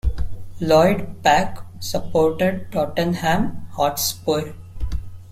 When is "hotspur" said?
3.73-4.53